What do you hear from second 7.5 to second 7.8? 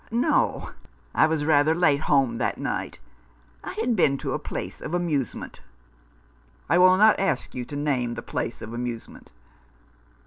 you to